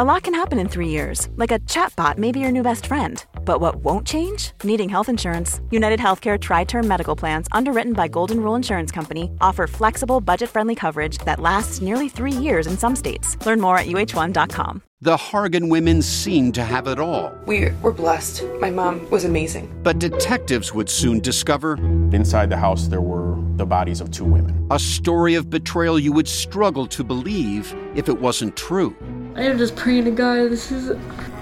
[0.00, 2.86] A lot can happen in three years, like a chatbot may be your new best
[2.86, 3.22] friend.
[3.44, 4.52] But what won't change?
[4.64, 5.60] Needing health insurance.
[5.70, 10.48] United Healthcare Tri Term Medical Plans, underwritten by Golden Rule Insurance Company, offer flexible, budget
[10.48, 13.36] friendly coverage that lasts nearly three years in some states.
[13.44, 14.82] Learn more at uh1.com.
[15.02, 17.30] The Hargan women seemed to have it all.
[17.44, 18.44] We were blessed.
[18.58, 19.70] My mom was amazing.
[19.82, 21.74] But detectives would soon discover
[22.14, 24.66] inside the house there were the bodies of two women.
[24.70, 28.96] A story of betrayal you would struggle to believe if it wasn't true.
[29.36, 30.90] I am just praying to God, this is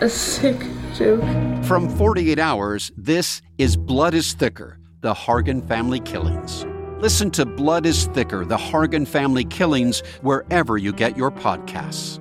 [0.01, 0.61] a sick
[0.95, 1.23] joke.
[1.65, 6.67] From 48 Hours, this is Blood is Thicker The Hargan Family Killings.
[7.01, 12.19] Listen to Blood is Thicker The Hargan Family Killings wherever you get your podcasts.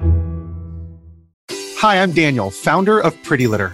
[1.79, 3.73] Hi, I'm Daniel, founder of Pretty Litter.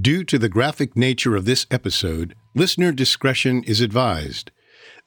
[0.00, 4.52] Due to the graphic nature of this episode, listener discretion is advised.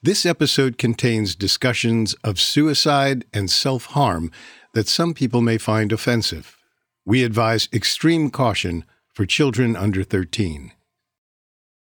[0.02, 4.30] This episode contains discussions of suicide and self harm
[4.74, 6.58] that some people may find offensive.
[7.06, 10.72] We advise extreme caution for children under 13.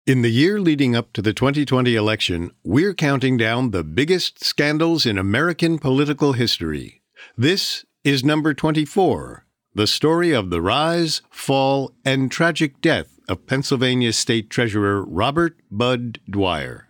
[0.07, 5.07] In the year leading up to the 2020 election, we're counting down the biggest scandals
[5.07, 7.01] in American political history.
[7.39, 14.13] This is number 24 the story of the rise, fall, and tragic death of Pennsylvania
[14.13, 16.89] State Treasurer Robert Budd Dwyer.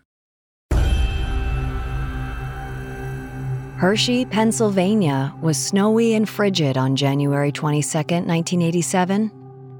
[3.78, 9.30] Hershey, Pennsylvania was snowy and frigid on January 22, 1987.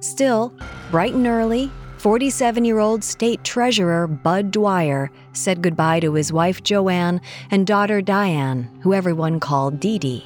[0.01, 0.55] Still,
[0.93, 6.63] bright and early, 47 year old state treasurer Budd Dwyer said goodbye to his wife
[6.63, 10.25] Joanne and daughter Diane, who everyone called Dee Dee.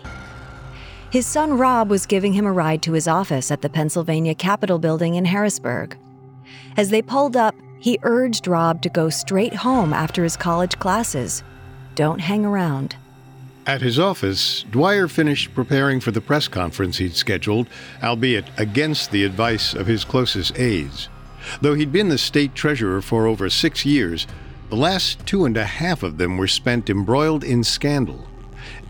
[1.13, 4.79] His son Rob was giving him a ride to his office at the Pennsylvania Capitol
[4.79, 5.99] building in Harrisburg.
[6.75, 11.45] As they pulled up, he urged Rob to go straight home after his college classes.
[11.95, 12.97] Don't hang around.
[13.67, 17.69] At his office, Dwyer finished preparing for the press conference he'd scheduled,
[18.03, 21.11] albeit against the advice of his closest aides.
[21.61, 24.27] Though he'd been the state treasurer for over six years,
[24.71, 28.27] the last two and a half of them were spent embroiled in scandal.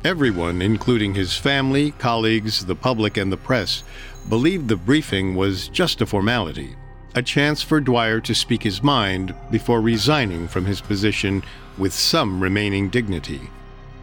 [0.05, 3.85] Everyone, including his family, colleagues, the public, and the press,
[4.29, 6.75] believed the briefing was just a formality,
[7.15, 11.45] a chance for Dwyer to speak his mind before resigning from his position
[11.79, 13.43] with some remaining dignity.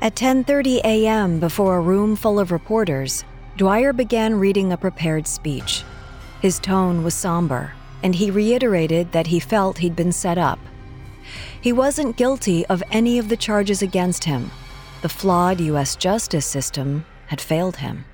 [0.02, 3.26] At 10:30 a.m., before a room full of reporters,
[3.58, 5.84] Dwyer began reading a prepared speech.
[6.42, 10.60] His tone was somber, and he reiterated that he felt he'd been set up.
[11.60, 14.52] He wasn't guilty of any of the charges against him,
[15.02, 15.96] the flawed U.S.
[15.96, 18.06] justice system had failed him.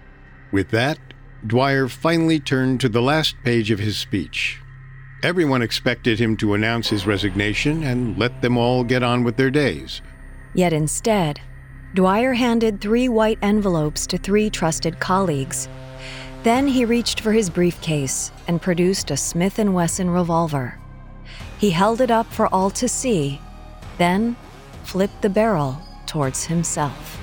[0.51, 0.99] With that,
[1.45, 4.59] Dwyer finally turned to the last page of his speech.
[5.23, 9.49] Everyone expected him to announce his resignation and let them all get on with their
[9.49, 10.01] days.
[10.53, 11.41] Yet instead,
[11.93, 15.67] Dwyer handed three white envelopes to three trusted colleagues.
[16.43, 20.77] Then he reached for his briefcase and produced a Smith & Wesson revolver.
[21.57, 23.41] He held it up for all to see,
[23.97, 24.35] then
[24.83, 27.19] flipped the barrel towards himself.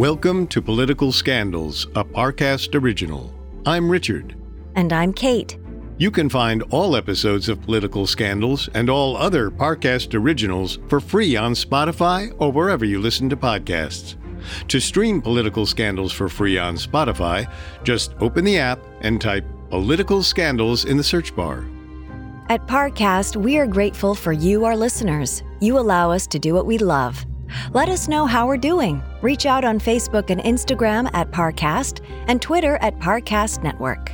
[0.00, 3.34] Welcome to Political Scandals, a Parcast original.
[3.66, 4.34] I'm Richard.
[4.74, 5.58] And I'm Kate.
[5.98, 11.36] You can find all episodes of Political Scandals and all other Parcast originals for free
[11.36, 14.14] on Spotify or wherever you listen to podcasts.
[14.68, 17.50] To stream political scandals for free on Spotify,
[17.82, 21.64] just open the app and type Political Scandals in the search bar.
[22.48, 25.44] At Parcast, we are grateful for you, our listeners.
[25.60, 27.24] You allow us to do what we love.
[27.72, 29.00] Let us know how we're doing.
[29.22, 34.12] Reach out on Facebook and Instagram at Parcast and Twitter at Parcast Network.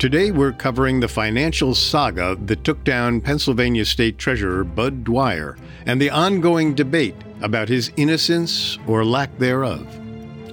[0.00, 5.56] Today, we're covering the financial saga that took down Pennsylvania State Treasurer Budd Dwyer
[5.86, 9.86] and the ongoing debate about his innocence or lack thereof.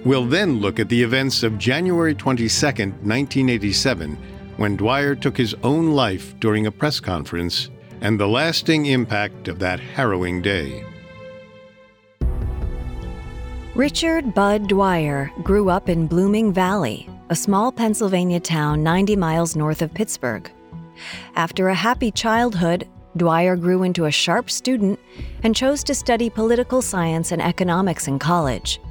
[0.05, 4.17] We'll then look at the events of January 22, 1987,
[4.57, 7.69] when Dwyer took his own life during a press conference
[8.01, 10.83] and the lasting impact of that harrowing day.
[13.73, 19.81] Richard Budd Dwyer grew up in Blooming Valley, a small Pennsylvania town 90 miles north
[19.81, 20.49] of Pittsburgh.
[21.35, 22.87] After a happy childhood,
[23.17, 24.99] Dwyer grew into a sharp student
[25.43, 28.81] and chose to study political science and economics in college.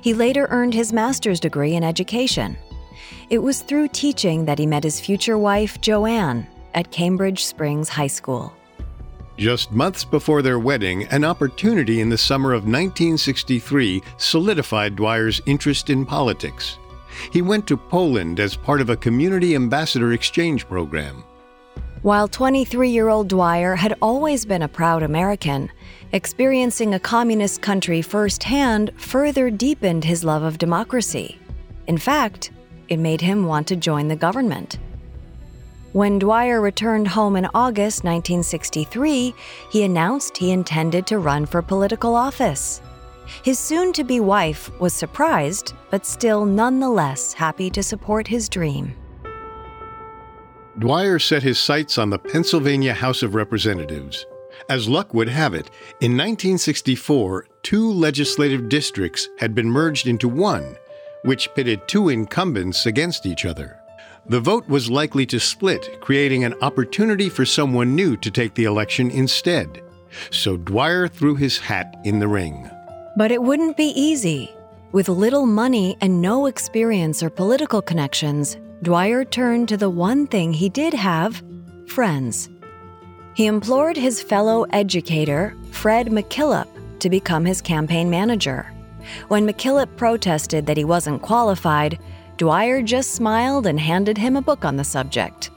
[0.00, 2.56] He later earned his master's degree in education.
[3.30, 8.08] It was through teaching that he met his future wife, Joanne, at Cambridge Springs High
[8.08, 8.52] School.
[9.36, 15.90] Just months before their wedding, an opportunity in the summer of 1963 solidified Dwyer's interest
[15.90, 16.78] in politics.
[17.30, 21.22] He went to Poland as part of a community ambassador exchange program.
[22.02, 25.68] While 23 year old Dwyer had always been a proud American,
[26.12, 31.40] experiencing a communist country firsthand further deepened his love of democracy.
[31.88, 32.52] In fact,
[32.88, 34.78] it made him want to join the government.
[35.92, 39.34] When Dwyer returned home in August 1963,
[39.72, 42.80] he announced he intended to run for political office.
[43.42, 48.94] His soon to be wife was surprised, but still nonetheless happy to support his dream.
[50.78, 54.24] Dwyer set his sights on the Pennsylvania House of Representatives.
[54.68, 55.70] As luck would have it,
[56.00, 60.76] in 1964, two legislative districts had been merged into one,
[61.24, 63.80] which pitted two incumbents against each other.
[64.28, 68.64] The vote was likely to split, creating an opportunity for someone new to take the
[68.64, 69.82] election instead.
[70.30, 72.70] So Dwyer threw his hat in the ring.
[73.16, 74.54] But it wouldn't be easy.
[74.92, 80.52] With little money and no experience or political connections, Dwyer turned to the one thing
[80.52, 81.42] he did have
[81.86, 82.48] friends.
[83.34, 86.68] He implored his fellow educator, Fred McKillop,
[87.00, 88.72] to become his campaign manager.
[89.28, 91.98] When McKillop protested that he wasn't qualified,
[92.36, 95.50] Dwyer just smiled and handed him a book on the subject.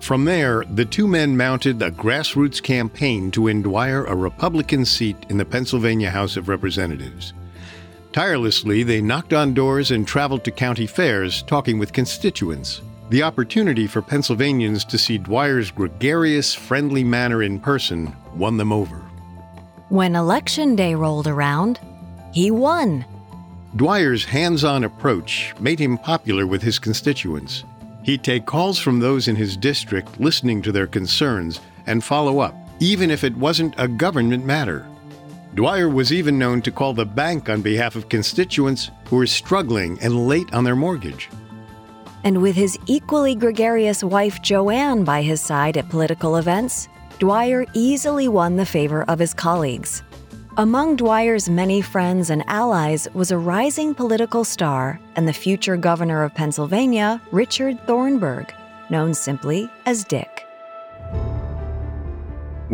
[0.00, 5.16] From there, the two men mounted a grassroots campaign to win Dwyer a Republican seat
[5.28, 7.32] in the Pennsylvania House of Representatives.
[8.14, 12.80] Tirelessly, they knocked on doors and traveled to county fairs talking with constituents.
[13.10, 18.98] The opportunity for Pennsylvanians to see Dwyer's gregarious, friendly manner in person won them over.
[19.88, 21.80] When election day rolled around,
[22.32, 23.04] he won.
[23.74, 27.64] Dwyer's hands on approach made him popular with his constituents.
[28.04, 32.54] He'd take calls from those in his district listening to their concerns and follow up,
[32.78, 34.86] even if it wasn't a government matter.
[35.54, 39.96] Dwyer was even known to call the bank on behalf of constituents who were struggling
[40.00, 41.30] and late on their mortgage.
[42.24, 46.88] And with his equally gregarious wife Joanne by his side at political events,
[47.20, 50.02] Dwyer easily won the favor of his colleagues.
[50.56, 56.24] Among Dwyer's many friends and allies was a rising political star and the future governor
[56.24, 58.52] of Pennsylvania, Richard Thornburgh,
[58.90, 60.43] known simply as Dick.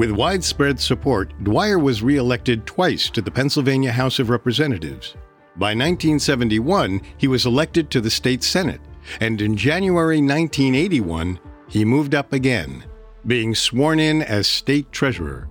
[0.01, 5.15] With widespread support, Dwyer was reelected twice to the Pennsylvania House of Representatives.
[5.57, 8.81] By 1971, he was elected to the state Senate,
[9.21, 11.39] and in January 1981,
[11.69, 12.83] he moved up again,
[13.27, 15.51] being sworn in as state treasurer.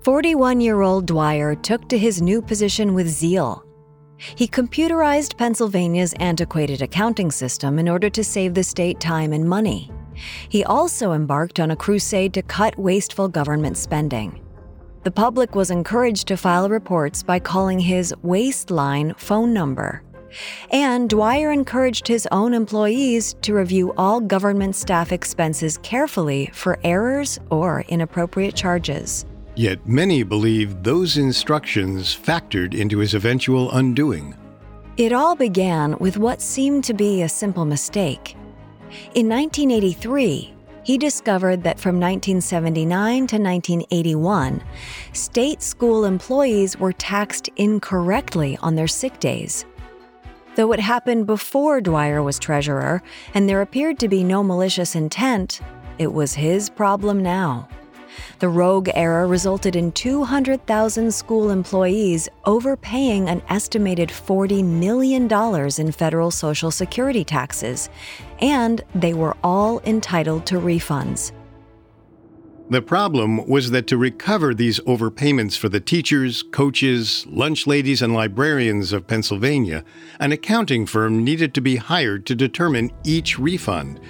[0.00, 3.66] 41 year old Dwyer took to his new position with zeal.
[4.16, 9.90] He computerized Pennsylvania's antiquated accounting system in order to save the state time and money.
[10.48, 14.40] He also embarked on a crusade to cut wasteful government spending.
[15.04, 20.02] The public was encouraged to file reports by calling his waistline phone number.
[20.70, 27.38] And Dwyer encouraged his own employees to review all government staff expenses carefully for errors
[27.50, 29.26] or inappropriate charges.
[29.54, 34.34] Yet many believe those instructions factored into his eventual undoing.
[34.96, 38.36] It all began with what seemed to be a simple mistake.
[39.14, 44.62] In 1983, he discovered that from 1979 to 1981,
[45.12, 49.64] state school employees were taxed incorrectly on their sick days.
[50.56, 55.60] Though it happened before Dwyer was treasurer and there appeared to be no malicious intent,
[55.98, 57.68] it was his problem now.
[58.38, 65.30] The rogue error resulted in 200,000 school employees overpaying an estimated $40 million
[65.78, 67.88] in federal Social Security taxes,
[68.40, 71.32] and they were all entitled to refunds.
[72.70, 78.14] The problem was that to recover these overpayments for the teachers, coaches, lunch ladies, and
[78.14, 79.84] librarians of Pennsylvania,
[80.18, 84.00] an accounting firm needed to be hired to determine each refund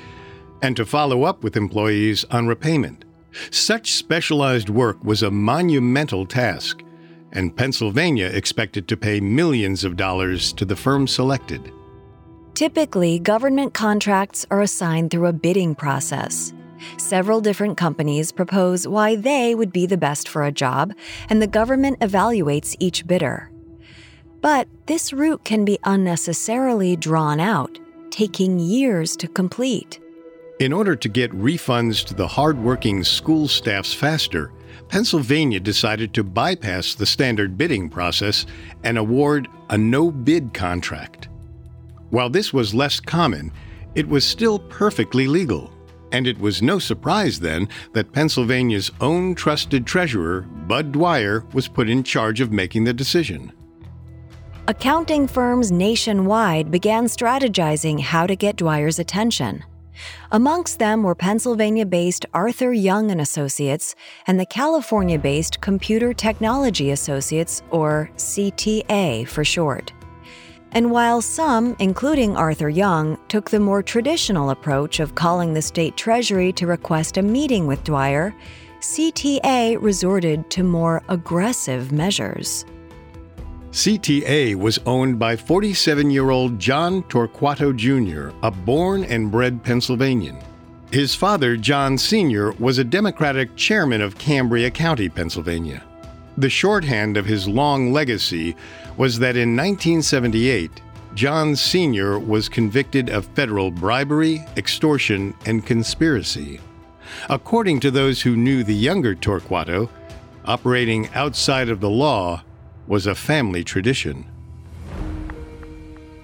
[0.63, 3.05] and to follow up with employees on repayment.
[3.51, 6.83] Such specialized work was a monumental task,
[7.33, 11.73] and Pennsylvania expected to pay millions of dollars to the firm selected.
[12.55, 16.53] Typically, government contracts are assigned through a bidding process.
[16.99, 20.93] Several different companies propose why they would be the best for a job,
[21.31, 23.51] and the government evaluates each bidder.
[24.41, 27.79] But this route can be unnecessarily drawn out,
[28.11, 30.02] taking years to complete.
[30.63, 34.53] In order to get refunds to the hardworking school staffs faster,
[34.87, 38.47] Pennsylvania decided to bypass the standard bidding process
[38.85, 41.29] and award a no bid contract.
[42.11, 43.51] While this was less common,
[43.97, 45.73] it was still perfectly legal,
[46.13, 51.91] and it was no surprise then that Pennsylvania's own trusted treasurer, Budd Dwyer, was put
[51.91, 53.51] in charge of making the decision.
[54.69, 59.65] Accounting firms nationwide began strategizing how to get Dwyer's attention.
[60.31, 63.95] Amongst them were Pennsylvania-based Arthur Young and Associates
[64.27, 69.93] and the California-based Computer Technology Associates or CTA for short.
[70.73, 75.97] And while some, including Arthur Young, took the more traditional approach of calling the state
[75.97, 78.35] treasury to request a meeting with Dwyer,
[78.81, 82.65] CTA resorted to more aggressive measures.
[83.73, 90.39] CTA was owned by 47 year old John Torquato Jr., a born and bred Pennsylvanian.
[90.91, 95.83] His father, John Sr., was a Democratic chairman of Cambria County, Pennsylvania.
[96.37, 98.55] The shorthand of his long legacy
[98.99, 100.71] was that in 1978,
[101.15, 102.19] John Sr.
[102.19, 106.61] was convicted of federal bribery, extortion, and conspiracy.
[107.31, 109.89] According to those who knew the younger Torquato,
[110.45, 112.43] operating outside of the law
[112.87, 114.25] was a family tradition.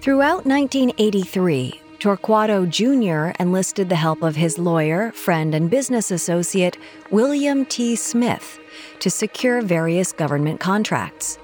[0.00, 3.36] Throughout 1983, Torquato Jr.
[3.42, 6.78] enlisted the help of his lawyer, friend, and business associate,
[7.10, 7.96] William T.
[7.96, 8.60] Smith,
[9.00, 11.38] to secure various government contracts.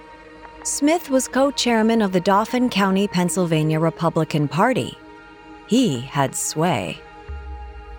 [0.62, 4.96] Smith was co chairman of the Dauphin County, Pennsylvania Republican Party.
[5.66, 7.00] He had sway.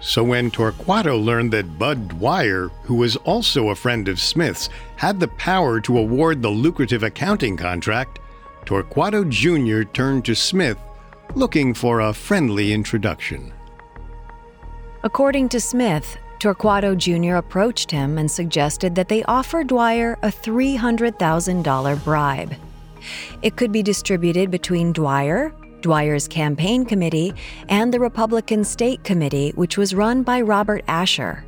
[0.06, 5.20] So when Torquato learned that Budd Dwyer, who was also a friend of Smith's, had
[5.20, 8.20] the power to award the lucrative accounting contract,
[8.66, 9.90] Torquato Jr.
[9.94, 10.78] turned to Smith
[11.34, 13.52] looking for a friendly introduction.
[15.02, 17.38] According to Smith, Torquato Jr.
[17.38, 22.54] approached him and suggested that they offer Dwyer a $300,000 bribe.
[23.42, 25.52] It could be distributed between Dwyer,
[25.86, 27.32] Dwyer's campaign committee,
[27.70, 31.46] and the Republican State Committee, which was run by Robert Asher.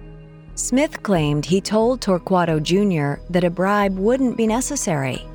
[0.53, 3.19] Smith claimed he told Torquato Jr.
[3.31, 5.25] that a bribe wouldn't be necessary.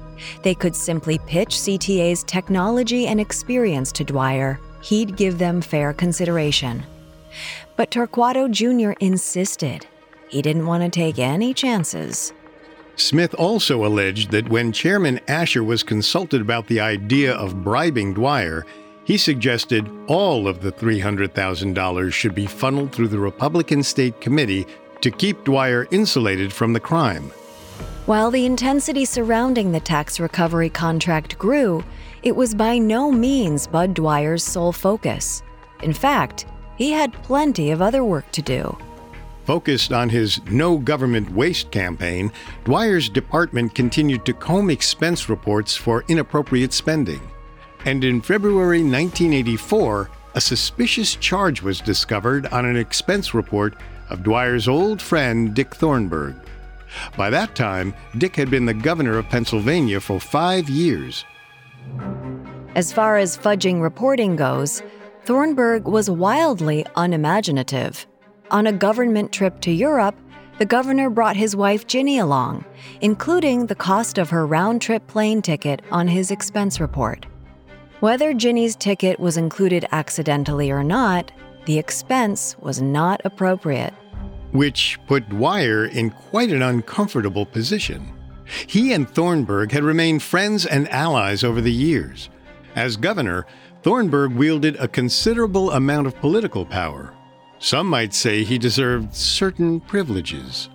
[0.45, 4.61] They could simply pitch CTA's technology and experience to Dwyer.
[4.83, 6.85] He'd give them fair consideration.
[7.77, 8.93] But Torquato Jr.
[9.01, 9.85] insisted.
[10.29, 12.33] He didn't want to take any chances.
[12.97, 18.67] Smith also alleged that when Chairman Asher was consulted about the idea of bribing Dwyer,
[19.05, 24.67] he suggested all of the $300,000 should be funneled through the Republican State Committee
[25.01, 27.31] to keep Dwyer insulated from the crime.
[28.07, 31.85] While the intensity surrounding the tax recovery contract grew,
[32.23, 35.43] it was by no means Budd Dwyer's sole focus.
[35.83, 38.77] In fact, he had plenty of other work to do.
[39.45, 42.31] Focused on his No Government Waste campaign,
[42.65, 47.32] Dwyer's department continued to comb expense reports for inappropriate spending
[47.85, 53.75] and in February 1984, a suspicious charge was discovered on an expense report
[54.09, 56.37] of Dwyer's old friend Dick Thornburgh.
[57.17, 61.25] By that time, Dick had been the governor of Pennsylvania for five years.
[62.75, 64.83] As far as fudging reporting goes,
[65.25, 68.07] Thornburgh was wildly unimaginative.
[68.51, 70.17] On a government trip to Europe,
[70.59, 72.65] the governor brought his wife Ginny along,
[73.01, 77.27] including the cost of her round trip plane ticket on his expense report.
[78.03, 81.31] Whether Ginny's ticket was included accidentally or not,
[81.67, 83.95] the expense was not appropriate.
[84.51, 88.13] Which put Dwyer in quite an uncomfortable position.
[88.67, 92.29] He and Thornburgh had remained friends and allies over the years.
[92.75, 93.47] As governor,
[93.85, 97.15] Thornburgh wielded a considerable amount of political power.
[97.61, 100.71] Some might say he deserved certain privileges.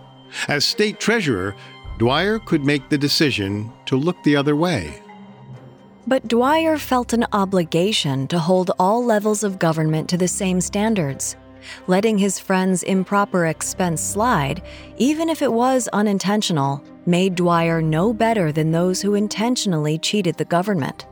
[0.48, 1.57] As state treasurer,
[1.98, 5.01] Dwyer could make the decision to look the other way.
[6.08, 11.36] But Dwyer felt an obligation to hold all levels of government to the same standards.
[11.88, 14.64] Letting his friend's improper expense slide,
[14.98, 20.46] even if it was unintentional, made Dwyer no better than those who intentionally cheated the
[20.46, 21.06] government.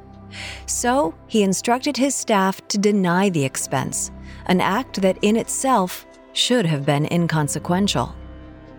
[0.65, 4.11] So, he instructed his staff to deny the expense,
[4.45, 8.15] an act that in itself should have been inconsequential.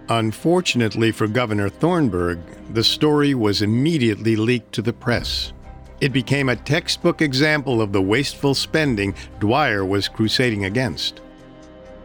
[0.08, 2.38] Unfortunately for Governor Thornburgh,
[2.73, 5.52] the story was immediately leaked to the press.
[6.00, 11.20] It became a textbook example of the wasteful spending Dwyer was crusading against.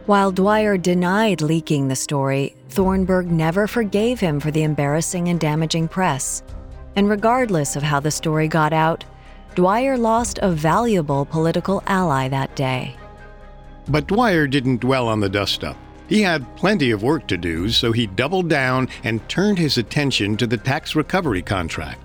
[0.06, 5.88] While Dwyer denied leaking the story, Thornburgh never forgave him for the embarrassing and damaging
[5.88, 6.42] press.
[6.96, 9.04] And regardless of how the story got out,
[9.54, 12.96] Dwyer lost a valuable political ally that day.
[13.88, 15.76] But Dwyer didn't dwell on the dust up.
[16.08, 20.36] He had plenty of work to do, so he doubled down and turned his attention
[20.38, 22.01] to the tax recovery contract.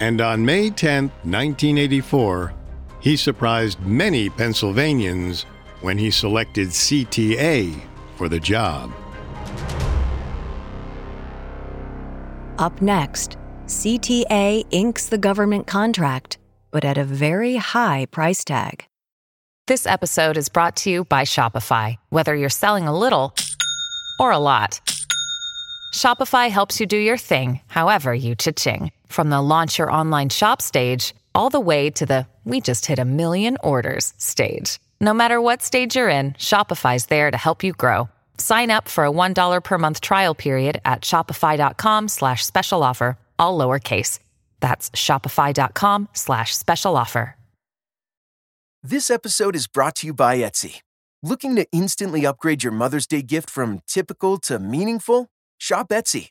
[0.00, 2.54] And on May 10, 1984,
[3.00, 5.44] he surprised many Pennsylvanians
[5.82, 7.78] when he selected CTA
[8.16, 8.92] for the job.
[12.58, 16.38] Up next, CTA inks the government contract,
[16.70, 18.86] but at a very high price tag.
[19.66, 21.96] This episode is brought to you by Shopify.
[22.08, 23.34] Whether you're selling a little
[24.18, 24.80] or a lot,
[25.94, 28.90] Shopify helps you do your thing, however you cha-ching.
[29.10, 33.00] From the launch your online shop stage, all the way to the we just hit
[33.00, 34.78] a million orders stage.
[35.00, 38.08] No matter what stage you're in, Shopify's there to help you grow.
[38.38, 43.58] Sign up for a $1 per month trial period at shopify.com slash special offer, all
[43.58, 44.20] lowercase.
[44.60, 47.36] That's shopify.com slash special offer.
[48.82, 50.80] This episode is brought to you by Etsy.
[51.22, 55.28] Looking to instantly upgrade your Mother's Day gift from typical to meaningful?
[55.58, 56.30] Shop Etsy.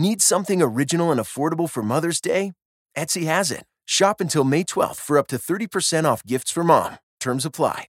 [0.00, 2.52] Need something original and affordable for Mother's Day?
[2.96, 3.64] Etsy has it.
[3.84, 6.96] Shop until May 12th for up to 30% off gifts for mom.
[7.20, 7.84] Terms apply.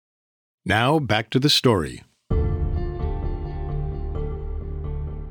[0.66, 2.04] Now back to the story.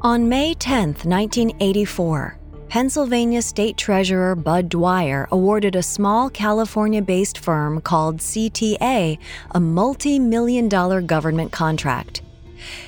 [0.01, 2.39] On May 10, 1984,
[2.71, 9.19] Pennsylvania State Treasurer Budd Dwyer awarded a small California based firm called CTA
[9.51, 12.23] a multi million dollar government contract.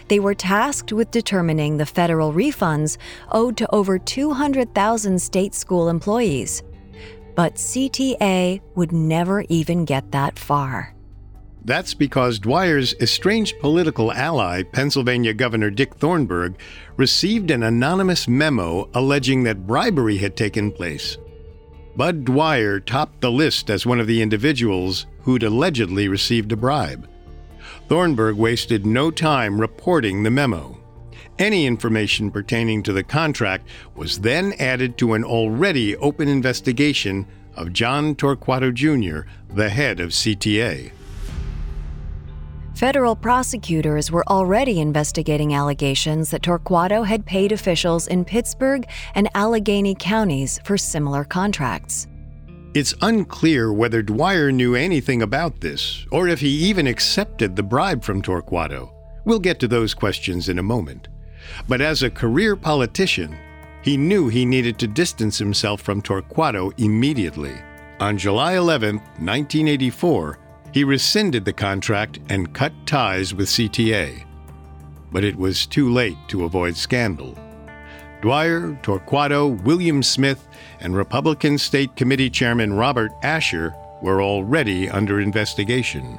[0.09, 2.99] They were tasked with determining the federal refunds
[3.31, 6.62] owed to over 200,000 state school employees.
[7.35, 10.94] But CTA would never even get that far.
[11.64, 16.57] That's because Dwyer's estranged political ally, Pennsylvania Governor Dick Thornburgh,
[16.96, 21.16] received an anonymous memo alleging that bribery had taken place.
[21.94, 27.09] Budd Dwyer topped the list as one of the individuals who'd allegedly received a bribe.
[27.88, 30.79] Thornburgh wasted no time reporting the memo.
[31.38, 37.73] Any information pertaining to the contract was then added to an already open investigation of
[37.73, 40.92] John Torquato Jr., the head of CTA.
[42.75, 49.95] Federal prosecutors were already investigating allegations that Torquato had paid officials in Pittsburgh and Allegheny
[49.95, 52.09] counties for similar contracts.
[52.74, 58.02] It's unclear whether Dwyer knew anything about this, or if he even accepted the bribe
[58.02, 58.90] from Torquato.
[59.26, 61.08] We'll get to those questions in a moment.
[61.68, 63.37] But as a career politician,
[63.82, 67.54] he knew he needed to distance himself from Torquato immediately.
[68.00, 70.38] On July 11, 1984,
[70.72, 74.24] he rescinded the contract and cut ties with CTA.
[75.11, 77.37] But it was too late to avoid scandal.
[78.22, 80.48] Dwyer, Torquato, William Smith,
[80.80, 86.18] and Republican State Committee Chairman Robert Asher were already under investigation.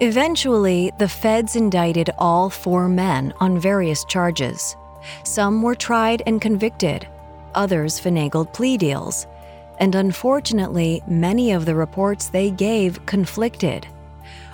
[0.00, 4.76] Eventually, the feds indicted all four men on various charges.
[5.22, 7.08] Some were tried and convicted,
[7.54, 9.26] others finagled plea deals
[9.78, 13.86] and unfortunately, many of the reports they gave conflicted.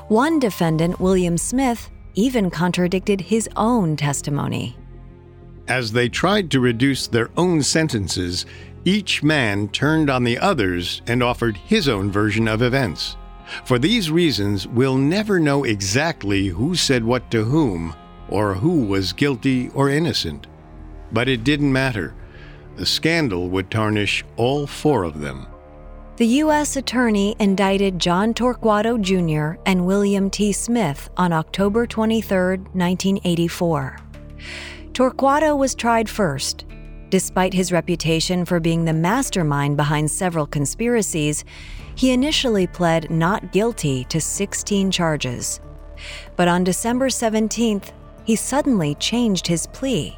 [0.09, 4.77] One defendant, William Smith, even contradicted his own testimony.
[5.71, 8.45] As they tried to reduce their own sentences,
[8.85, 13.17] each man turned on the others and offered his own version of events.
[13.65, 17.95] For these reasons, we'll never know exactly who said what to whom
[18.29, 20.49] or who was guilty or innocent.
[21.13, 22.15] But it didn't matter
[22.75, 25.47] the scandal would tarnish all four of them.
[26.17, 26.75] The U.S.
[26.75, 29.61] Attorney indicted John Torquato Jr.
[29.67, 30.51] and William T.
[30.51, 33.99] Smith on October 23, 1984.
[34.93, 36.65] Torquato was tried first.
[37.11, 41.45] Despite his reputation for being the mastermind behind several conspiracies,
[41.95, 45.61] he initially pled not guilty to 16 charges.
[46.37, 47.93] But on December 17th,
[48.25, 50.17] he suddenly changed his plea.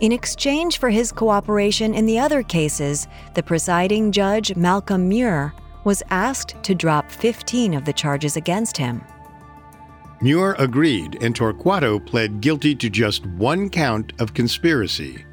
[0.00, 6.02] In exchange for his cooperation in the other cases, the presiding judge, Malcolm Muir, was
[6.10, 9.02] asked to drop 15 of the charges against him.
[10.22, 15.24] Muir agreed, and Torquato pled guilty to just one count of conspiracy.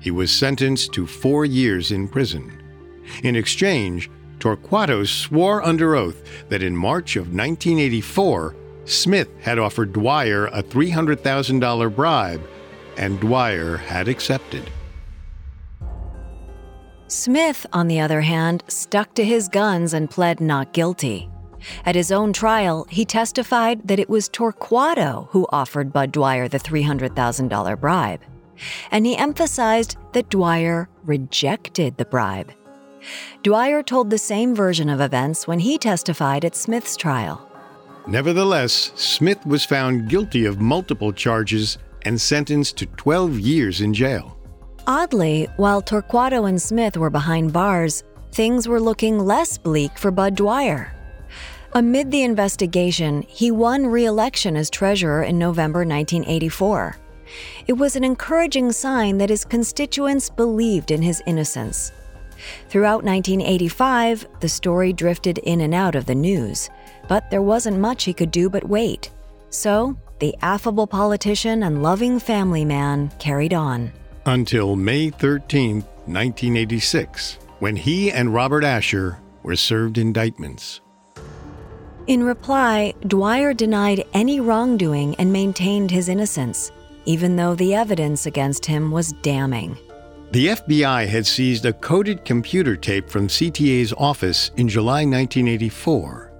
[0.00, 2.60] He was sentenced to four years in prison.
[3.22, 10.46] In exchange, Torquato swore under oath that in March of 1984, Smith had offered Dwyer
[10.48, 12.42] a $300,000 bribe,
[12.96, 14.68] and Dwyer had accepted.
[17.06, 21.30] Smith, on the other hand, stuck to his guns and pled not guilty.
[21.84, 26.58] At his own trial, he testified that it was Torquato who offered Budd Dwyer the
[26.58, 28.20] $300,000 bribe.
[28.90, 32.52] And he emphasized that Dwyer rejected the bribe.
[33.42, 37.50] Dwyer told the same version of events when he testified at Smith's trial.
[38.06, 44.38] Nevertheless, Smith was found guilty of multiple charges and sentenced to 12 years in jail.
[44.86, 50.34] Oddly, while Torquato and Smith were behind bars, things were looking less bleak for Budd
[50.34, 50.93] Dwyer.
[51.76, 56.96] Amid the investigation, he won re election as treasurer in November 1984.
[57.66, 61.90] It was an encouraging sign that his constituents believed in his innocence.
[62.68, 66.70] Throughout 1985, the story drifted in and out of the news,
[67.08, 69.10] but there wasn't much he could do but wait.
[69.50, 73.90] So, the affable politician and loving family man carried on.
[74.26, 80.80] Until May 13, 1986, when he and Robert Asher were served indictments.
[82.06, 86.70] In reply, Dwyer denied any wrongdoing and maintained his innocence,
[87.06, 89.78] even though the evidence against him was damning.
[90.32, 96.32] The FBI had seized a coded computer tape from CTA's office in July 1984.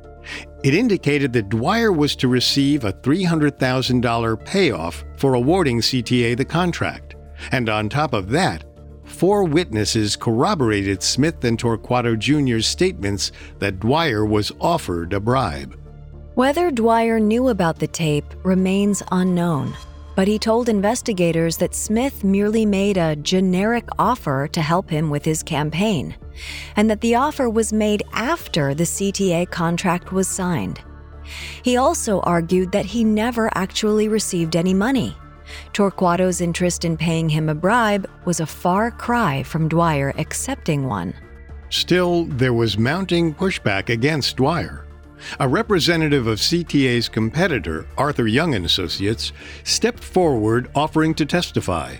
[0.64, 7.16] It indicated that Dwyer was to receive a $300,000 payoff for awarding CTA the contract.
[7.53, 8.64] And on top of that,
[9.25, 15.81] four witnesses corroborated Smith and Torquato Jr.'s statements that Dwyer was offered a bribe.
[16.35, 19.75] Whether Dwyer knew about the tape remains unknown,
[20.15, 25.25] but he told investigators that Smith merely made a generic offer to help him with
[25.25, 26.15] his campaign,
[26.77, 30.83] and that the offer was made after the CTA contract was signed.
[31.63, 35.17] He also argued that he never actually received any money.
[35.73, 41.14] Torquato's interest in paying him a bribe was a far cry from Dwyer accepting one.
[41.71, 44.87] Still, there was mounting pushback against Dwyer.
[45.40, 49.33] A representative of CTA's competitor, Arthur Young and Associates,
[49.64, 51.97] stepped forward offering to testify.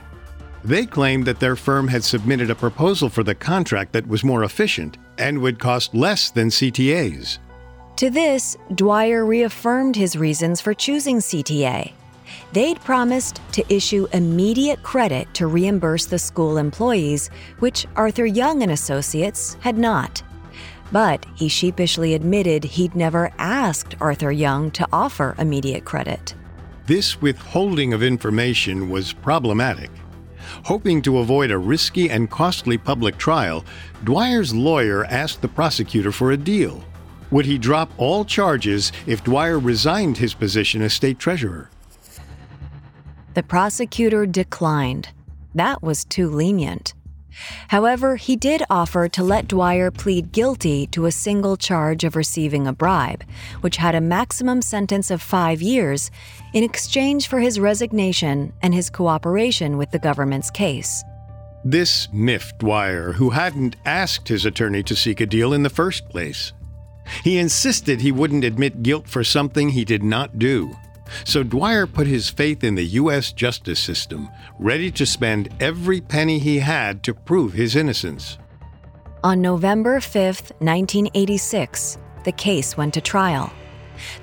[0.63, 4.45] They claimed that their firm had submitted a proposal for the contract that was more
[4.45, 7.39] efficient and would cost less than CTA's.
[7.97, 11.93] To this, Dwyer reaffirmed his reasons for choosing CTA.
[12.53, 18.73] They'd promised to issue immediate credit to reimburse the school employees, which Arthur Young and
[18.73, 20.23] Associates had not.
[20.93, 26.35] But he sheepishly admitted he'd never asked Arthur Young to offer immediate credit.
[26.87, 29.91] This withholding of information was problematic.
[30.65, 33.65] Hoping to avoid a risky and costly public trial,
[34.05, 36.85] Dwyer's lawyer asked the prosecutor for a deal.
[37.31, 41.71] Would he drop all charges if Dwyer resigned his position as state treasurer?
[43.35, 45.09] The prosecutor declined.
[45.55, 46.95] That was too lenient.
[47.67, 52.69] However, he did offer to let Dwyer plead guilty to a single charge of receiving
[52.69, 53.25] a bribe,
[53.61, 56.13] which had a maximum sentence of five years,
[56.53, 61.03] in exchange for his resignation and his cooperation with the government's case.
[61.65, 66.09] This miffed Dwyer, who hadn't asked his attorney to seek a deal in the first
[66.09, 66.53] place.
[67.25, 70.77] He insisted he wouldn't admit guilt for something he did not do.
[71.25, 73.33] So Dwyer put his faith in the U.S.
[73.33, 78.39] justice system, ready to spend every penny he had to prove his innocence.
[79.23, 83.53] On November 5, 1986, the case went to trial.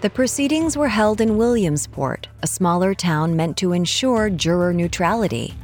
[0.01, 5.55] The proceedings were held in Williamsport, a smaller town meant to ensure juror neutrality.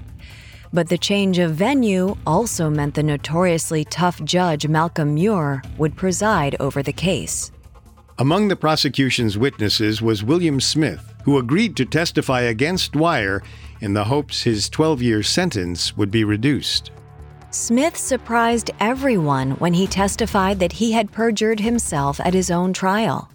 [0.73, 6.55] But the change of venue also meant the notoriously tough judge Malcolm Muir would preside
[6.59, 7.51] over the case.
[8.19, 13.43] Among the prosecution's witnesses was William Smith, who agreed to testify against Dwyer
[13.79, 16.89] in the hopes his 12 year sentence would be reduced.
[17.51, 23.29] Smith surprised everyone when he testified that he had perjured himself at his own trial.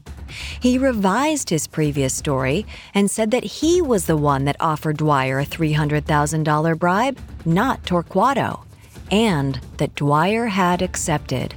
[0.58, 5.38] He revised his previous story and said that he was the one that offered Dwyer
[5.38, 8.64] a $300,000 bribe, not Torquato,
[9.12, 11.54] and that Dwyer had accepted.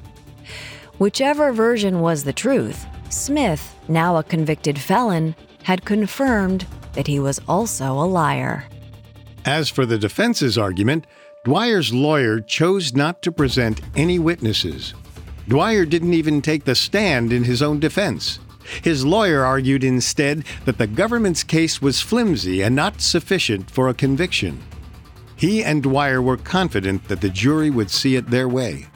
[0.99, 7.39] Whichever version was the truth, Smith, now a convicted felon, had confirmed that he was
[7.47, 8.65] also a liar.
[9.45, 11.05] As for the defense's argument,
[11.43, 14.93] Dwyer's lawyer chose not to present any witnesses.
[15.47, 18.39] Dwyer didn't even take the stand in his own defense.
[18.83, 23.93] His lawyer argued instead that the government's case was flimsy and not sufficient for a
[23.93, 24.63] conviction.
[25.35, 28.87] He and Dwyer were confident that the jury would see it their way.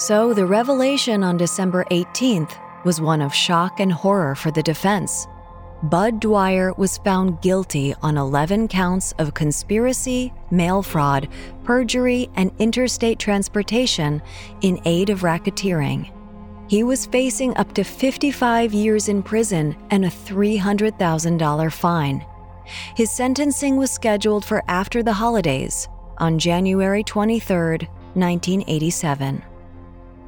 [0.00, 2.54] So the revelation on December 18th
[2.86, 5.26] was one of shock and horror for the defense.
[5.82, 11.28] Budd Dwyer was found guilty on 11 counts of conspiracy, mail fraud,
[11.64, 14.22] perjury, and interstate transportation
[14.62, 16.10] in aid of racketeering.
[16.70, 22.24] He was facing up to 55 years in prison and a $300,000 fine.
[22.96, 29.42] His sentencing was scheduled for after the holidays on January 23, 1987.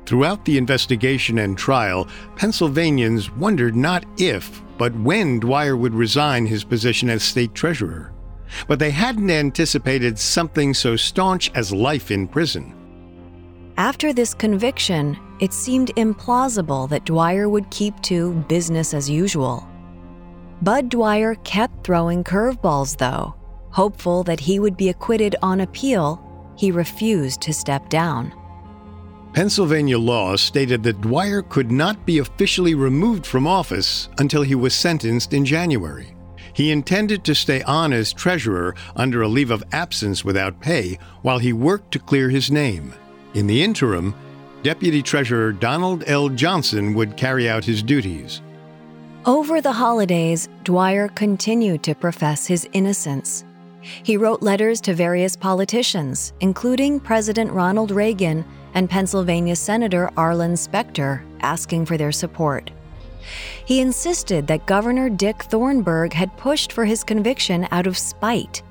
[0.06, 6.64] Throughout the investigation and trial, Pennsylvanians wondered not if, but when Dwyer would resign his
[6.64, 8.12] position as state treasurer.
[8.66, 12.74] But they hadn't anticipated something so staunch as life in prison.
[13.76, 19.66] After this conviction, it seemed implausible that Dwyer would keep to business as usual.
[20.60, 23.34] Budd Dwyer kept throwing curveballs, though.
[23.70, 26.22] Hopeful that he would be acquitted on appeal,
[26.56, 28.32] he refused to step down.
[29.32, 34.74] Pennsylvania law stated that Dwyer could not be officially removed from office until he was
[34.74, 36.14] sentenced in January.
[36.52, 41.38] He intended to stay on as treasurer under a leave of absence without pay while
[41.38, 42.92] he worked to clear his name.
[43.32, 44.14] In the interim,
[44.62, 46.28] Deputy Treasurer Donald L.
[46.28, 48.42] Johnson would carry out his duties.
[49.24, 53.44] Over the holidays, Dwyer continued to profess his innocence.
[53.80, 61.24] He wrote letters to various politicians, including President Ronald Reagan and Pennsylvania Senator Arlen Specter,
[61.40, 62.70] asking for their support.
[63.64, 68.62] He insisted that Governor Dick Thornburgh had pushed for his conviction out of spite.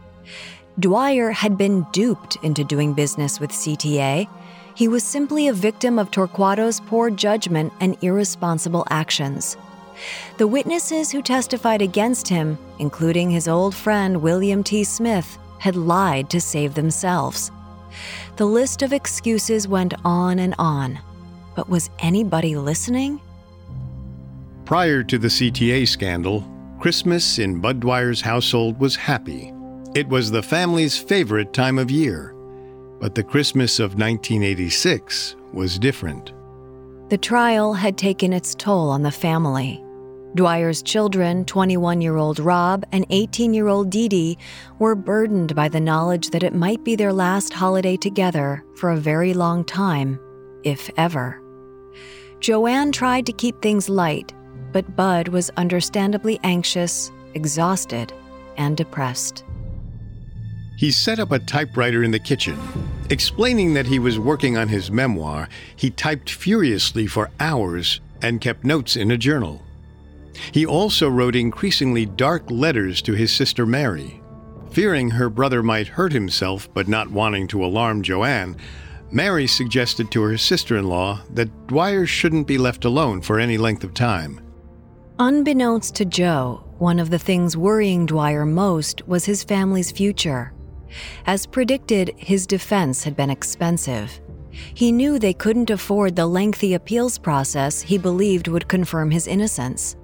[0.80, 4.28] Dwyer had been duped into doing business with CTA.
[4.76, 9.58] He was simply a victim of Torquato's poor judgment and irresponsible actions.
[10.38, 14.84] The witnesses who testified against him, including his old friend William T.
[14.84, 17.52] Smith, had lied to save themselves.
[18.38, 21.00] The list of excuses went on and on.
[21.56, 23.22] But was anybody listening?
[24.66, 26.48] Prior to the CTA scandal,
[26.80, 29.54] Christmas in Budd Dwyer's household was happy.
[29.94, 32.34] It was the family's favorite time of year.
[33.00, 36.32] But the Christmas of 1986 was different.
[37.10, 39.84] The trial had taken its toll on the family.
[40.36, 44.38] Dwyer's children, 21 year old Rob and 18 year old Dee Dee,
[44.80, 48.98] were burdened by the knowledge that it might be their last holiday together for a
[48.98, 50.18] very long time,
[50.64, 51.42] if ever.
[52.40, 54.34] Joanne tried to keep things light,
[54.72, 58.14] but Budd was understandably anxious, exhausted,
[58.56, 59.44] and depressed.
[60.78, 62.58] He set up a typewriter in the kitchen.
[63.10, 68.64] Explaining that he was working on his memoir, he typed furiously for hours and kept
[68.64, 69.62] notes in a journal.
[70.52, 74.22] He also wrote increasingly dark letters to his sister Mary.
[74.72, 78.56] Fearing her brother might hurt himself but not wanting to alarm Joanne,
[79.12, 83.58] Mary suggested to her sister in law that Dwyer shouldn't be left alone for any
[83.58, 84.40] length of time.
[85.20, 90.54] Unbeknownst to Joe, one of the things worrying Dwyer most was his family's future.
[91.26, 94.20] As predicted, his defense had been expensive.
[94.52, 99.96] He knew they couldn't afford the lengthy appeals process he believed would confirm his innocence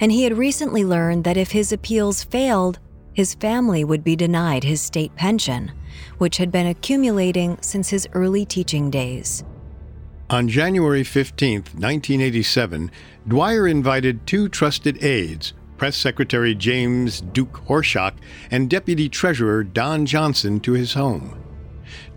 [0.00, 2.78] and he had recently learned that if his appeals failed,
[3.12, 5.72] his family would be denied his state pension,
[6.18, 9.42] which had been accumulating since his early teaching days.
[10.28, 12.90] On January 15, 1987,
[13.26, 18.14] Dwyer invited two trusted aides, Press Secretary James Duke Horshock
[18.50, 21.42] and Deputy Treasurer Don Johnson, to his home.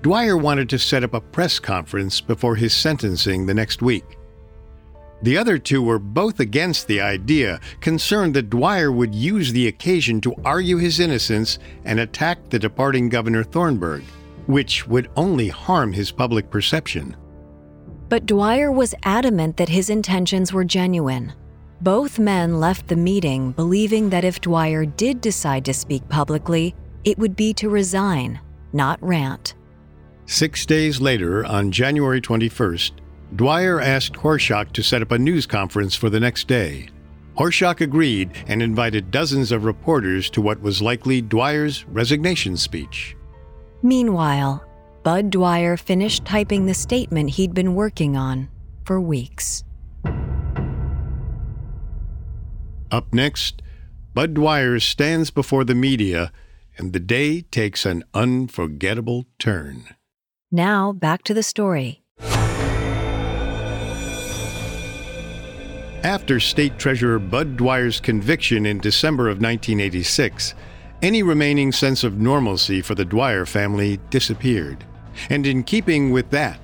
[0.01, 4.18] Dwyer wanted to set up a press conference before his sentencing the next week.
[5.21, 10.21] The other two were both against the idea, concerned that Dwyer would use the occasion
[10.21, 14.03] to argue his innocence and attack the departing Governor Thornburgh,
[14.47, 17.17] which would only harm his public perception.
[18.07, 21.33] But Dwyer was adamant that his intentions were genuine.
[21.81, 27.17] Both men left the meeting believing that if Dwyer did decide to speak publicly, it
[27.17, 28.39] would be to resign,
[28.73, 29.53] not rant.
[30.25, 32.91] Six days later, on January 21st,
[33.35, 36.89] Dwyer asked Horshock to set up a news conference for the next day.
[37.37, 43.15] Horshock agreed and invited dozens of reporters to what was likely Dwyer's resignation speech.
[43.81, 44.65] Meanwhile,
[45.03, 48.49] Budd Dwyer finished typing the statement he'd been working on
[48.83, 49.63] for weeks.
[52.91, 53.61] Up next,
[54.13, 56.31] Budd Dwyer stands before the media,
[56.77, 59.95] and the day takes an unforgettable turn.
[60.51, 62.03] Now, back to the story.
[66.03, 70.55] After State Treasurer Budd Dwyer's conviction in December of 1986,
[71.01, 74.85] any remaining sense of normalcy for the Dwyer family disappeared.
[75.29, 76.57] And in keeping with that,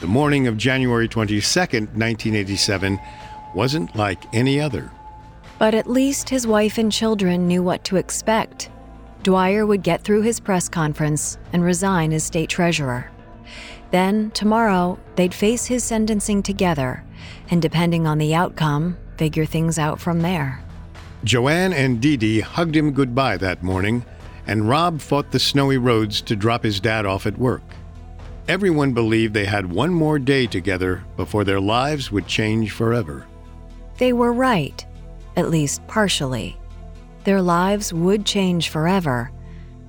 [0.00, 3.00] the morning of January 22, 1987,
[3.56, 4.92] wasn't like any other.
[5.58, 8.70] But at least his wife and children knew what to expect.
[9.24, 13.10] Dwyer would get through his press conference and resign as state treasurer.
[13.90, 17.02] Then, tomorrow, they'd face his sentencing together,
[17.50, 20.62] and depending on the outcome, figure things out from there.
[21.24, 24.04] Joanne and Dee Dee hugged him goodbye that morning,
[24.46, 27.62] and Rob fought the snowy roads to drop his dad off at work.
[28.48, 33.26] Everyone believed they had one more day together before their lives would change forever.
[33.98, 34.86] They were right,
[35.36, 36.56] at least partially.
[37.24, 39.32] Their lives would change forever,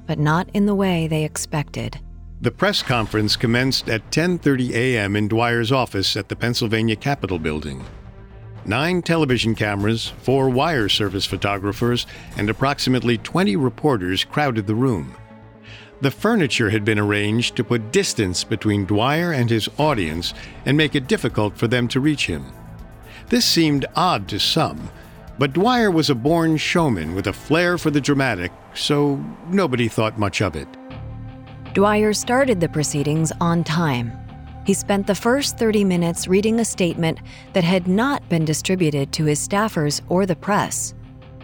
[0.08, 2.00] but not in the way they expected.
[2.40, 5.16] The press conference commenced at 10:30 a.m.
[5.16, 7.84] in Dwyer's office at the Pennsylvania Capitol building.
[8.64, 12.06] Nine television cameras, four wire service photographers,
[12.38, 15.16] and approximately 20 reporters crowded the room.
[16.02, 20.94] The furniture had been arranged to put distance between Dwyer and his audience and make
[20.94, 22.46] it difficult for them to reach him.
[23.30, 24.92] This seemed odd to some,
[25.40, 29.16] but Dwyer was a born showman with a flair for the dramatic, so
[29.50, 30.68] nobody thought much of it.
[31.78, 34.12] Dwyer started the proceedings on time.
[34.66, 37.20] He spent the first 30 minutes reading a statement
[37.54, 40.96] that had not been distributed to his staffers or the press.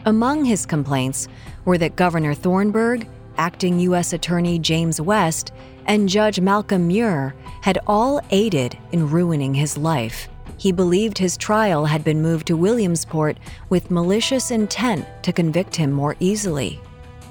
[0.08, 1.28] Among his complaints
[1.66, 4.12] were that Governor Thornburgh, acting U.S.
[4.12, 5.54] Attorney James West,
[5.86, 10.30] and Judge Malcolm Muir had all aided in ruining his life.
[10.58, 13.38] He believed his trial had been moved to Williamsport
[13.70, 16.82] with malicious intent to convict him more easily.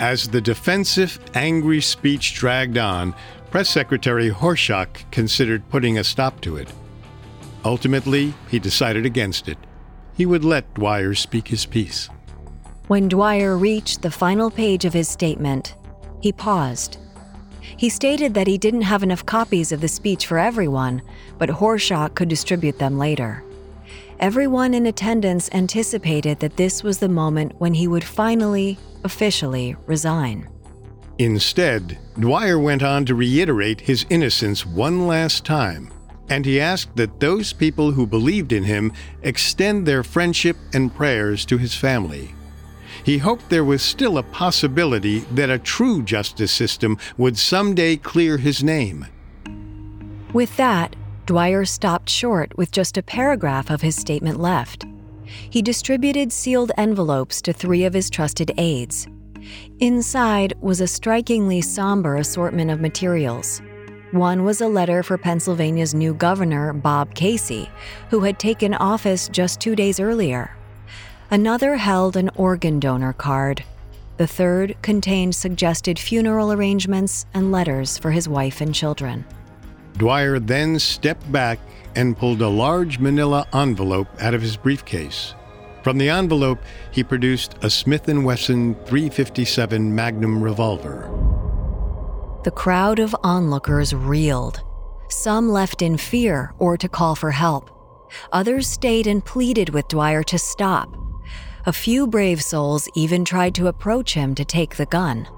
[0.03, 3.15] As the defensive, angry speech dragged on,
[3.53, 6.73] Press Secretary Horshock considered putting a stop to it.
[7.65, 9.59] Ultimately, he decided against it.
[10.17, 12.09] He would let Dwyer speak his piece.
[12.89, 15.77] When Dwyer reached the final page of his statement,
[16.21, 16.99] he paused.
[17.61, 21.01] He stated that he didn't have enough copies of the speech for everyone,
[21.39, 23.45] but Horshock could distribute them later.
[24.23, 30.49] Everyone in attendance anticipated that this was the moment when he would finally officially resign.
[31.19, 35.93] Instead, Dwyer went on to reiterate his innocence one last time,
[36.29, 38.93] and he asked that those people who believed in him
[39.25, 42.33] extend their friendship and prayers to his family.
[43.03, 48.37] He hoped there was still a possibility that a true justice system would someday clear
[48.37, 49.05] his name.
[50.33, 50.95] With that,
[51.27, 54.85] Dwyer stopped short with just a paragraph of his statement left.
[55.25, 59.07] He distributed sealed envelopes to three of his trusted aides.
[59.79, 63.63] Inside was a strikingly somber assortment of materials.
[64.11, 67.71] One was a letter for Pennsylvania's new governor, Bob Casey,
[68.11, 70.57] who had taken office just two days earlier.
[71.31, 73.65] Another held an organ donor card.
[74.19, 79.25] The third contained suggested funeral arrangements and letters for his wife and children.
[79.97, 81.59] Dwyer then stepped back
[81.95, 85.35] and pulled a large manila envelope out of his briefcase.
[85.83, 91.11] From the envelope, he produced a Smith & Wesson 357 Magnum revolver.
[92.45, 94.63] The crowd of onlookers reeled.
[95.09, 97.71] Some left in fear or to call for help.
[98.33, 100.97] Others stayed and pleaded with Dwyer to stop.
[101.67, 105.29] A few brave souls even tried to approach him to take the gun.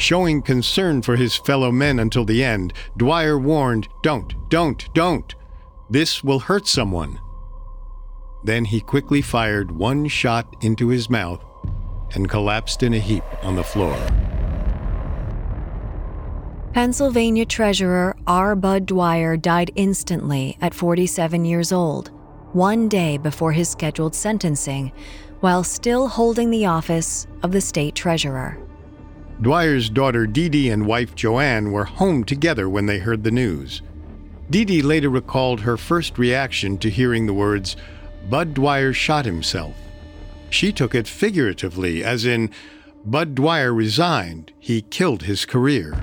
[0.00, 5.34] Showing concern for his fellow men until the end, Dwyer warned, Don't, don't, don't.
[5.90, 7.20] This will hurt someone.
[8.42, 11.44] Then he quickly fired one shot into his mouth
[12.14, 13.94] and collapsed in a heap on the floor.
[16.72, 18.56] Pennsylvania Treasurer R.
[18.56, 22.10] Budd Dwyer died instantly at 47 years old,
[22.54, 24.92] one day before his scheduled sentencing,
[25.40, 28.58] while still holding the office of the state treasurer.
[29.42, 33.80] Dwyer's daughter Dee Dee and wife Joanne were home together when they heard the news.
[34.50, 37.74] Dee Dee later recalled her first reaction to hearing the words,
[38.28, 39.74] Budd Dwyer shot himself.
[40.50, 42.50] She took it figuratively, as in,
[43.06, 45.98] Budd Dwyer resigned, he killed his career.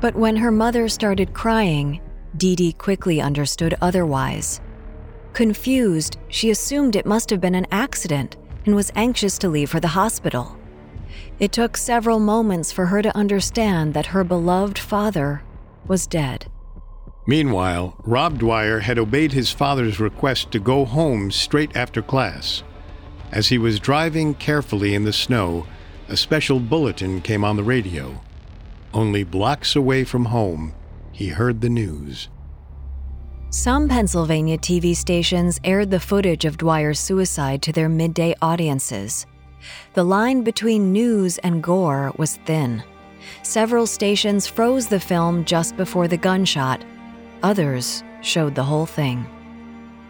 [0.00, 2.00] But when her mother started crying,
[2.36, 4.60] Dee Dee quickly understood otherwise.
[5.34, 9.78] Confused, she assumed it must have been an accident and was anxious to leave for
[9.78, 10.57] the hospital.
[11.38, 15.42] It took several moments for her to understand that her beloved father
[15.86, 16.50] was dead.
[17.26, 22.64] Meanwhile, Rob Dwyer had obeyed his father's request to go home straight after class.
[23.30, 25.66] As he was driving carefully in the snow,
[26.08, 28.20] a special bulletin came on the radio.
[28.92, 30.74] Only blocks away from home,
[31.12, 32.28] he heard the news.
[33.50, 39.26] Some Pennsylvania TV stations aired the footage of Dwyer's suicide to their midday audiences.
[39.94, 42.82] The line between news and gore was thin.
[43.42, 46.84] Several stations froze the film just before the gunshot,
[47.42, 49.26] others showed the whole thing.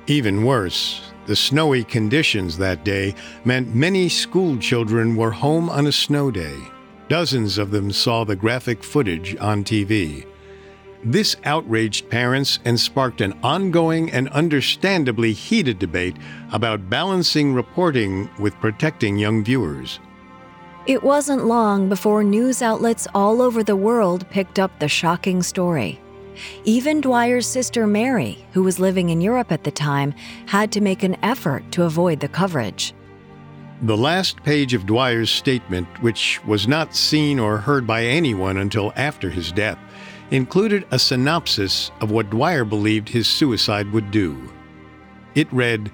[0.07, 5.93] Even worse, the snowy conditions that day meant many school children were home on a
[5.93, 6.57] snow day.
[7.09, 10.27] Dozens of them saw the graphic footage on TV.
[11.05, 16.17] This outraged parents and sparked an ongoing and understandably heated debate
[16.53, 20.01] about balancing reporting with protecting young viewers.
[20.87, 26.01] It wasn't long before news outlets all over the world picked up the shocking story.
[26.65, 30.15] Even Dwyer's sister Mary, who was living in Europe at the time,
[30.47, 32.95] had to make an effort to avoid the coverage.
[33.83, 38.93] The last page of Dwyer's statement, which was not seen or heard by anyone until
[38.97, 39.79] after his death,
[40.31, 44.37] included a synopsis of what Dwyer believed his suicide would do.
[45.35, 45.91] It read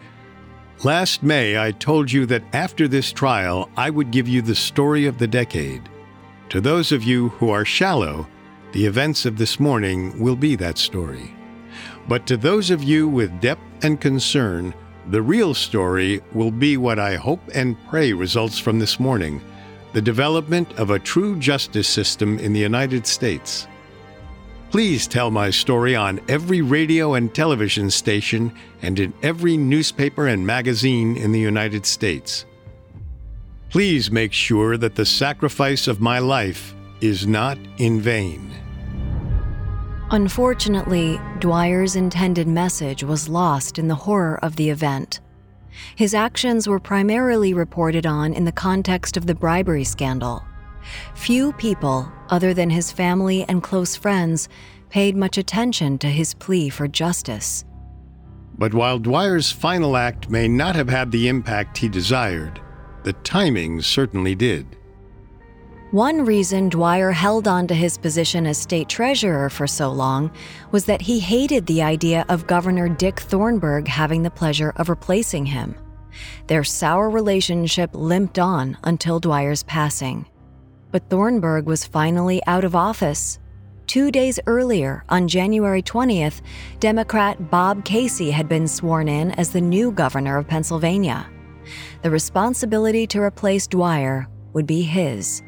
[0.82, 5.06] Last May, I told you that after this trial, I would give you the story
[5.06, 5.88] of the decade.
[6.50, 8.26] To those of you who are shallow,
[8.72, 11.34] the events of this morning will be that story.
[12.08, 14.74] But to those of you with depth and concern,
[15.10, 19.40] the real story will be what I hope and pray results from this morning
[19.92, 23.68] the development of a true justice system in the United States.
[24.74, 28.52] Please tell my story on every radio and television station
[28.82, 32.44] and in every newspaper and magazine in the United States.
[33.70, 38.50] Please make sure that the sacrifice of my life is not in vain.
[40.10, 45.20] Unfortunately, Dwyer's intended message was lost in the horror of the event.
[45.94, 50.42] His actions were primarily reported on in the context of the bribery scandal.
[51.14, 54.48] Few people, other than his family and close friends,
[54.90, 57.64] paid much attention to his plea for justice.
[58.56, 62.60] But while Dwyer's final act may not have had the impact he desired,
[63.02, 64.76] the timing certainly did.
[65.90, 70.32] One reason Dwyer held on to his position as state treasurer for so long
[70.72, 75.46] was that he hated the idea of Governor Dick Thornburgh having the pleasure of replacing
[75.46, 75.76] him.
[76.48, 80.26] Their sour relationship limped on until Dwyer's passing.
[80.94, 83.40] But Thornburgh was finally out of office.
[83.88, 86.40] Two days earlier, on January 20th,
[86.78, 91.28] Democrat Bob Casey had been sworn in as the new governor of Pennsylvania.
[92.02, 95.42] The responsibility to replace Dwyer would be his.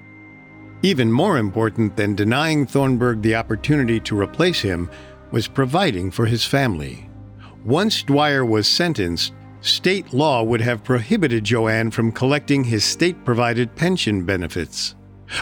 [0.83, 4.91] Even more important than denying Thornburgh the opportunity to replace him
[5.31, 7.09] was providing for his family.
[7.65, 13.77] Once Dwyer was sentenced, state law would have prohibited Joanne from collecting his state provided
[13.77, 14.96] pension benefits.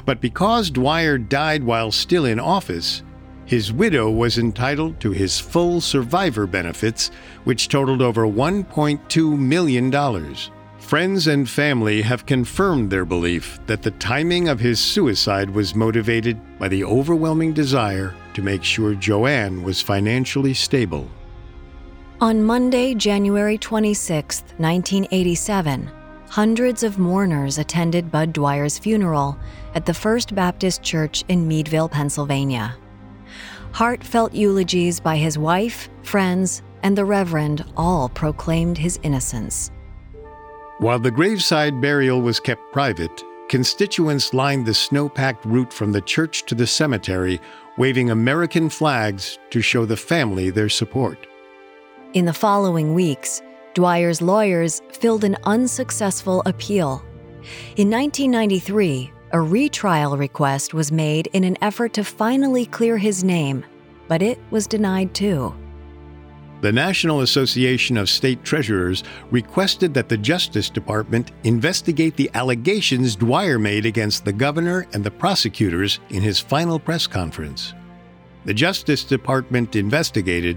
[0.05, 3.03] But because Dwyer died while still in office,
[3.47, 7.11] his widow was entitled to his full survivor benefits,
[7.45, 10.35] which totaled over $1.2 million.
[10.79, 16.39] Friends and family have confirmed their belief that the timing of his suicide was motivated
[16.59, 21.11] by the overwhelming desire to make sure Joanne was financially stable.
[22.21, 25.91] On Monday, January 26, 1987,
[26.35, 29.39] hundreds of mourners attended Budd Dwyer's funeral
[29.77, 32.77] at the First Baptist Church in Meadville, Pennsylvania.
[33.71, 39.71] Heartfelt eulogies by his wife, friends, and the Reverend all proclaimed his innocence.
[40.79, 46.01] While the graveside burial was kept private, constituents lined the snow packed route from the
[46.01, 47.41] church to the cemetery,
[47.79, 51.29] waving American flags to show the family their support.
[52.13, 53.41] In the following weeks,
[53.75, 57.03] Dwyer's lawyers filled an unsuccessful appeal.
[57.77, 63.65] In 1993, a retrial request was made in an effort to finally clear his name,
[64.09, 65.55] but it was denied too
[66.65, 73.59] the National Association of State Treasurers requested that the Justice Department investigate the allegations Dwyer
[73.59, 77.75] made against the governor and the prosecutors in his final press conference.
[78.47, 80.57] The Justice Department investigated,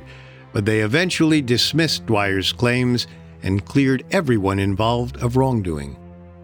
[0.57, 3.05] but they eventually dismissed Dwyer's claims
[3.43, 5.95] and cleared everyone involved of wrongdoing.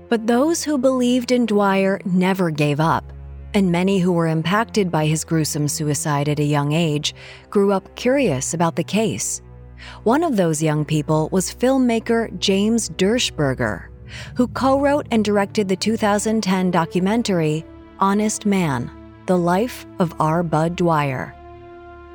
[0.07, 3.11] But those who believed in Dwyer never gave up,
[3.55, 7.15] and many who were impacted by his gruesome suicide at a young age
[7.49, 9.41] grew up curious about the case.
[10.03, 13.87] One of those young people was filmmaker James Dirschberger,
[14.35, 17.65] who co wrote and directed the 2010 documentary
[17.97, 18.91] Honest Man
[19.25, 20.43] The Life of R.
[20.43, 21.35] Budd Dwyer.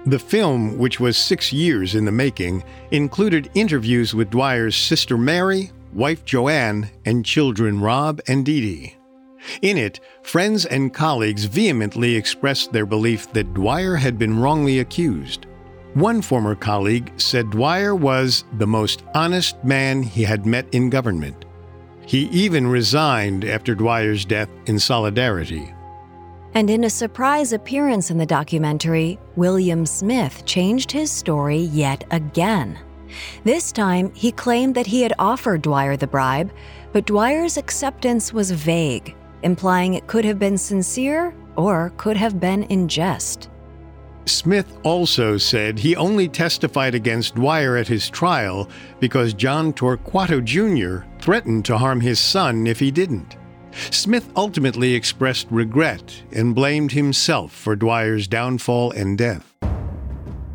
[0.08, 5.70] The film, which was six years in the making, included interviews with Dwyer's sister Mary,
[5.92, 8.96] wife Joanne, and children Rob and Dee Dee.
[9.60, 15.44] In it, friends and colleagues vehemently expressed their belief that Dwyer had been wrongly accused.
[15.92, 21.44] One former colleague said Dwyer was the most honest man he had met in government.
[22.06, 25.74] He even resigned after Dwyer's death in solidarity.
[26.54, 32.78] And in a surprise appearance in the documentary, William Smith changed his story yet again.
[33.44, 36.50] This time, he claimed that he had offered Dwyer the bribe,
[36.92, 42.64] but Dwyer's acceptance was vague, implying it could have been sincere or could have been
[42.64, 43.48] in jest.
[44.26, 48.68] Smith also said he only testified against Dwyer at his trial
[49.00, 51.06] because John Torquato Jr.
[51.18, 53.36] threatened to harm his son if he didn't.
[53.90, 59.54] Smith ultimately expressed regret and blamed himself for Dwyer's downfall and death.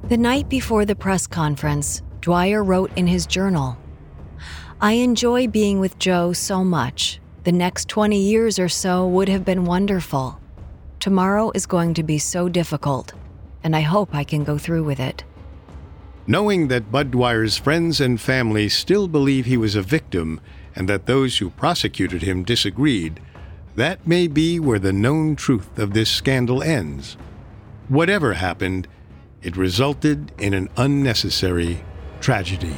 [0.09, 3.77] The night before the press conference, Dwyer wrote in his journal
[4.81, 7.21] I enjoy being with Joe so much.
[7.45, 10.39] The next 20 years or so would have been wonderful.
[10.99, 13.13] Tomorrow is going to be so difficult,
[13.63, 15.23] and I hope I can go through with it.
[16.27, 20.39] Knowing that Budd Dwyer's friends and family still believe he was a victim
[20.75, 23.19] and that those who prosecuted him disagreed,
[23.75, 27.17] that may be where the known truth of this scandal ends.
[27.87, 28.87] Whatever happened,
[29.41, 31.83] it resulted in an unnecessary
[32.21, 32.75] tragedy.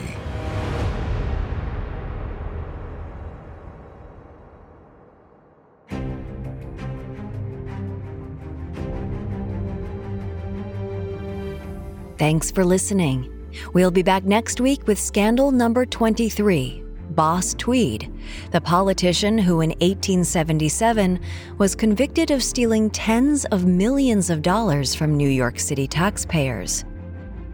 [12.17, 13.29] Thanks for listening.
[13.73, 16.84] We'll be back next week with scandal number 23
[17.15, 18.11] Boss Tweed,
[18.51, 21.19] the politician who in 1877
[21.57, 26.83] was convicted of stealing tens of millions of dollars from New York City taxpayers.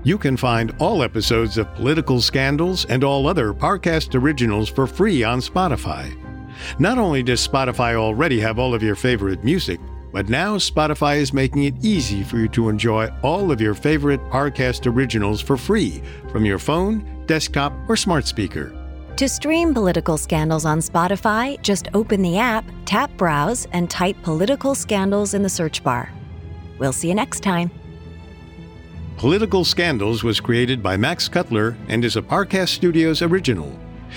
[0.04, 5.24] You can find all episodes of Political Scandals and all other Parcast originals for free
[5.24, 6.18] on Spotify.
[6.80, 9.80] Not only does Spotify already have all of your favorite music,
[10.12, 14.22] but now Spotify is making it easy for you to enjoy all of your favorite
[14.26, 16.02] Parcast originals for free
[16.32, 18.81] from your phone, desktop, or smart speaker.
[19.22, 24.74] To stream political scandals on Spotify, just open the app, tap Browse, and type Political
[24.74, 26.12] Scandals in the search bar.
[26.80, 27.70] We'll see you next time.
[29.18, 33.72] Political Scandals was created by Max Cutler and is a Parcast Studios original.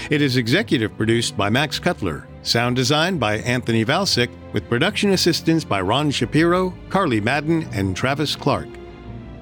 [0.09, 5.65] It is executive produced by Max Cutler, sound design by Anthony Valsic, with production assistance
[5.65, 8.69] by Ron Shapiro, Carly Madden, and Travis Clark.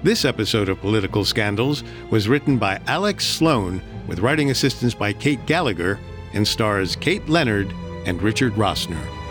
[0.03, 5.45] This episode of Political Scandals was written by Alex Sloan with writing assistance by Kate
[5.47, 5.99] Gallagher
[6.33, 7.73] and stars Kate Leonard
[8.07, 9.22] and Richard Rossner.